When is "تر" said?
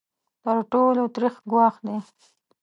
0.43-0.57